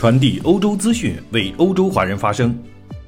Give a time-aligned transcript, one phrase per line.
[0.00, 2.58] 传递欧洲资讯，为欧洲华人发声。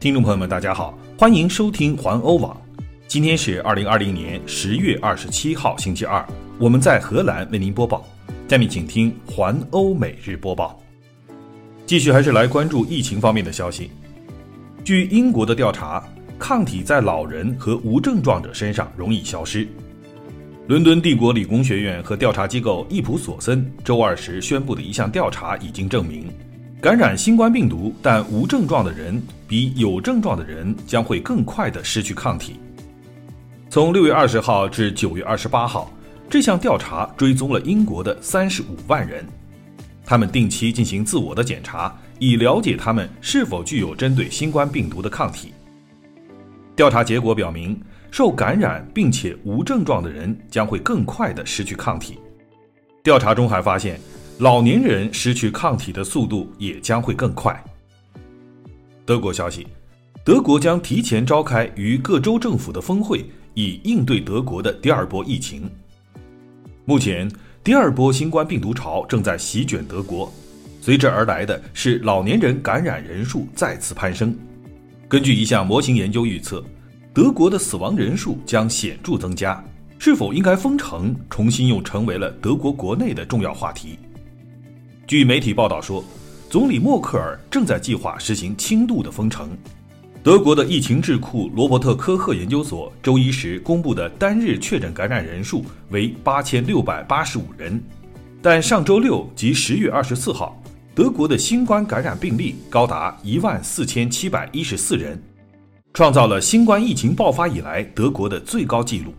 [0.00, 2.58] 听众朋友们，大家好，欢迎收听环欧网。
[3.06, 6.26] 今天是二零二零年十月二十七号，星期二。
[6.58, 8.08] 我们在荷兰为您播报。
[8.48, 10.80] 下面请听环欧每日播报。
[11.84, 13.90] 继续还是来关注疫情方面的消息。
[14.82, 16.02] 据英国的调查，
[16.38, 19.68] 抗体在老人和无症状者身上容易消失。
[20.66, 26.26] 伦敦帝国理工学院和调查机构易普索森周二时宣布的一项调查已经证明，
[26.80, 32.54] 感染新冠病毒但无症状的人比有症状的人将会更快地失去抗体。
[33.68, 35.92] 从六月二十号至九月二十八号，
[36.30, 39.26] 这项调查追踪了英国的三十五万人，
[40.04, 45.52] 他们定期进行自我的检查，以了解他们是否具有针对新冠病毒的抗体。
[46.76, 47.78] 调查结果表明。
[48.10, 52.18] 受感染并且无症状的人将会更快地失去抗体。
[53.02, 54.00] 调查中还发现，
[54.38, 57.60] 老年人失去抗体的速度也将会更快。
[59.04, 59.66] 德国消息，
[60.24, 65.68] 德国将提前召开与各州政府的峰会，以应对德国的第二波疫情。
[66.84, 67.28] 目前，
[67.64, 70.32] 第二波新冠病毒潮正在席卷德国，
[70.80, 74.32] 随之而来的是老年人感染人数再次攀升。
[75.08, 76.64] 根据一项模型研究预测。
[77.14, 79.64] 德国的死亡人数将显著增加，
[79.98, 83.98] 是否应该封城，重新又成为了德国国内的重要话题。
[85.08, 86.04] 据媒体报道说，
[86.50, 89.56] 总理默克尔正在计划实行轻度的封城。
[90.22, 97.82] 德国的疫情智库罗伯特科赫研究所周一时公布的单日确诊感染人数为八千六百八十五人，
[98.42, 100.62] 但上周六即十月二十四号，
[100.94, 105.18] 德国的新冠感染病例高达一万四千七百一十四人。
[105.94, 109.14] 创造了新冠疫情爆发以来德国的最高纪录。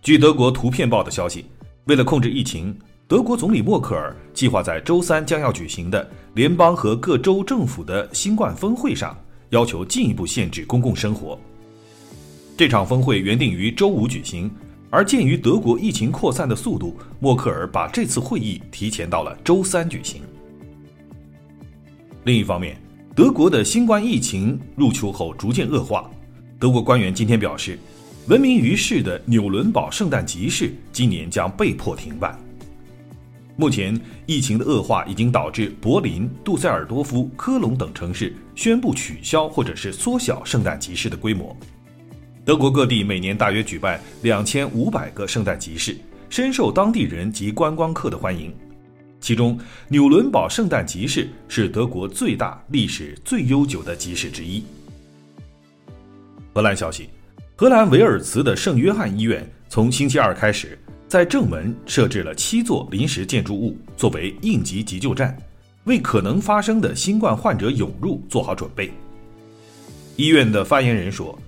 [0.00, 1.44] 据德国图片报的消息，
[1.84, 2.74] 为了控制疫情，
[3.06, 9.14] 德国总理默克尔计划在周三将要举行的联邦和各州政府的新冠峰会上，
[9.50, 11.38] 要求进一步限制公共生活。
[12.56, 14.50] 这场峰会原定于周五举行，
[14.88, 20.22] 而鉴于德国疫情扩散的速度，默克尔把这次会议提前到了周三举行。
[22.24, 22.76] 另一方面。
[23.16, 26.10] 德国的新冠疫情入秋后逐渐恶化。
[26.58, 27.78] 德国官员今天表示，
[28.26, 32.36] 闻名于世的纽伦堡圣诞集市今年将被迫停办。
[33.56, 41.56] 目前，疫情的恶化已经导致柏林、杜塞尔多夫、科隆等城市宣布取消或者是缩小圣诞集市的规模。
[42.44, 45.96] 德国各地每年大约举办两千五百个圣诞集市，
[46.28, 48.52] 深受当地人及观光客的欢迎。
[49.20, 49.56] 其中，
[49.88, 54.64] 纽伦堡圣诞集市是德国最大、历史最悠久的集市之一。
[56.52, 57.08] 荷兰消息，
[57.54, 60.76] 荷兰维尔茨的圣约翰医院从星期二开始，
[61.06, 65.36] 在正门设置了七座临时建筑物，作为应急急救站，
[65.84, 68.90] 为可能发生的新冠患者涌入做好准备。
[70.16, 71.38] 医院的发言人说，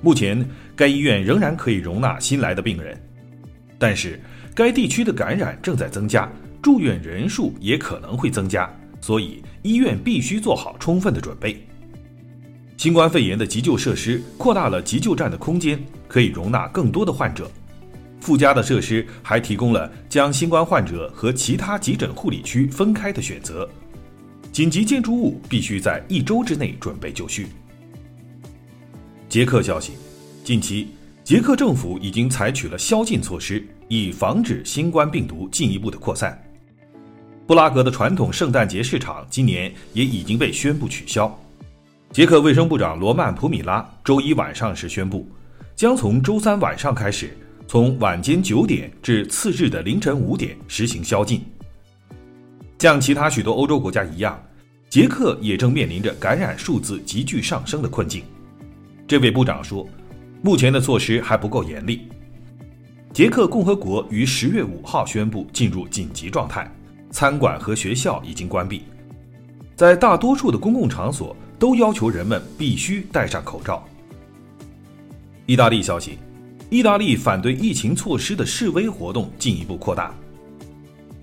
[0.00, 2.98] 目前该医院仍然可以容纳新来的病人，
[3.78, 4.18] 但是
[4.54, 6.30] 该地区的感染正在增加。
[6.62, 11.66] 住院人数也可能会增加，所以医院必须做好充分的准备。
[12.76, 17.50] 新冠肺炎的急救设施扩大了急救站的空间，可以容纳更多的患者。
[18.20, 23.68] 附加的设施还提供了将新冠患者和其他急诊护理区分开的选择。
[24.52, 27.46] 紧急建筑物必须在一周之内准备就绪。
[29.28, 29.92] 捷克消息，
[30.42, 30.88] 近期
[31.22, 36.36] 捷克政府已经采取了宵禁措施，以防止新冠病毒进一步的扩散。
[37.46, 41.32] 布拉格的传统圣诞节市场今年也已经被宣布取消。
[42.12, 45.28] 捷克卫生部长罗曼普米拉周一晚上时宣布，
[45.76, 47.36] 将从周三晚上开始，
[47.70, 51.40] 从晚间九点至次日的凌晨五点实行宵禁。
[52.80, 54.36] 像其他许多欧洲国家一样，
[54.88, 58.24] 捷克也正面临着感染数字急剧上升的困境。
[59.06, 59.88] 这位部长说，
[60.42, 62.08] 目前的措施还不够严厉。
[63.12, 66.68] 捷克共和国于十月五号宣布进入紧急状态。
[67.12, 68.82] 餐馆和学校已经关闭，
[69.76, 73.88] 在大多数的公共场所都要求人们必须戴上口罩。
[75.46, 76.18] 意大利消息，
[76.70, 80.14] 意大利反对疫情措施的示威活动进一步扩大，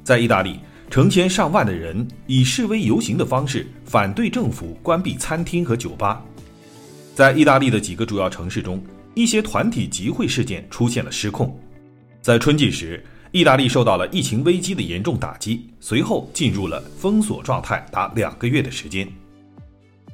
[0.04, 0.60] 在意大利，
[0.90, 6.22] 成千上万的人以示威游行的方式反对政府关闭餐厅和酒吧。
[7.16, 8.84] 在意大利的几个主要城市中，
[9.14, 11.58] 一些团体集会事件出现了失控，
[12.22, 13.02] 在春季时。
[13.34, 19.08] 意大利受到了疫情危机的严重打击，随后进入了封锁状态达两个月的时间。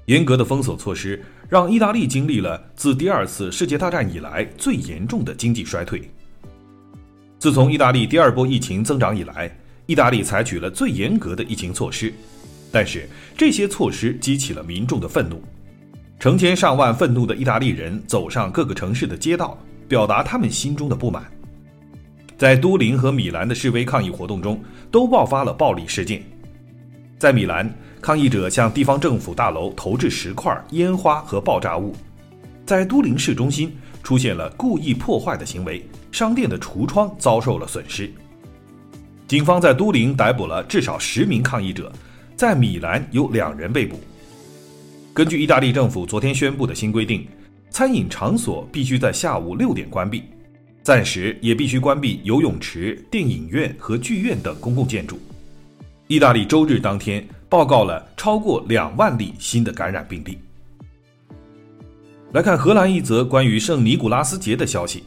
[0.06, 6.10] 严格的封锁措施让意大利经历了自第二次世界大战以来最严重的经济衰退。
[7.40, 9.54] 自从意大利第二波疫情增长以来，
[9.86, 12.14] 意大利采取了最严格的疫情措施。
[12.72, 13.08] 但是
[13.38, 15.42] 这些措施激起了民众的愤怒，
[16.20, 19.58] 成千上万愤怒的意大利人走上各个城市的街道，
[19.88, 21.32] 表达他们心中的不满。
[22.38, 26.24] 在都灵和米兰的示威抗议活动中，都爆发了暴力事件。
[27.20, 27.72] 在米兰，
[28.04, 31.94] 抗议者向地方政府大楼投掷石块、烟花和爆炸物；
[32.66, 33.74] 在都灵市中心
[34.04, 38.12] 出现了故意破坏的行为，商店的橱窗遭受了损失。
[39.26, 41.90] 警方在都灵逮捕了至少十名抗议者。
[42.36, 43.98] 在米兰有两人被捕。
[45.14, 47.26] 根据意大利政府昨天宣布的新规定，
[47.70, 50.24] 餐饮场所必须在下午六点关闭，
[50.82, 55.18] 暂时也必须关闭游泳池、电影院和剧院等公共建筑。
[56.08, 60.40] 意大利周日当天报告了超过两万例新的感染病例。
[62.32, 65.04] 来看荷兰一则关于圣尼古拉斯节的消息，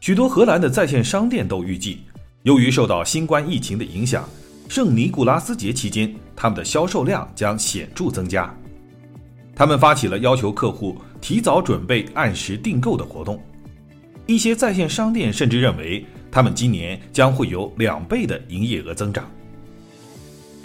[0.00, 2.00] 许多荷兰的在线商店都预计，
[2.42, 4.28] 由于受到新冠疫情的影响。
[4.68, 8.52] 圣尼古拉斯节期间，他们的销售量将显著增加。
[9.54, 13.40] 他们发起了要求客户提早准备、按时订购的活动。
[14.26, 19.24] 一些在线商店甚至认为，他们今年将会有两倍的营业额增长。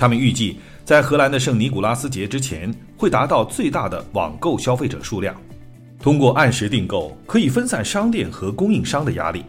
[0.04, 5.34] 他们预计，在荷兰的圣尼古拉斯节之前，会达到最大的网购消费者数量。
[5.98, 9.46] 通过按时订购，可以分散商店和供应商的压力。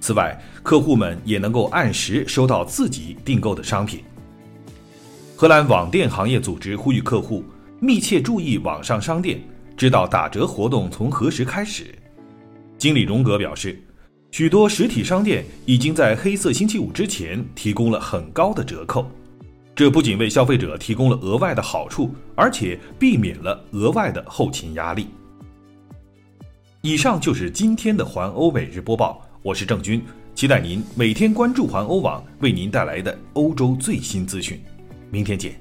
[0.00, 4.00] 此外，客户们也能够按时收到自己订购的商品。
[5.36, 7.44] 荷兰网店行业组织呼吁客户
[7.78, 9.40] 密切注意网上商店，
[9.76, 11.94] 知道打折活动从何时开始。
[12.76, 13.80] 经理荣格表示，
[14.32, 19.08] 许多实体商店已经在黑色星期五之前提供了很高的折扣，
[19.80, 25.06] 这不仅为消费者提供了额外的好处，而且避免了额外的后勤压力。
[26.82, 29.26] 以上就是今天的环欧每日播报。
[29.40, 30.02] 我是郑军，
[30.34, 34.60] 期待您每天关注环欧网为您带来的欧洲最新资讯。
[35.10, 35.58] 明天见。